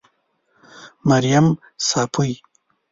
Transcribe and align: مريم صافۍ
مريم 1.11 1.47
صافۍ 1.87 2.31